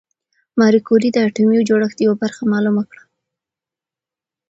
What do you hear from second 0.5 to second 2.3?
ماري کوري د اتومي جوړښت یوه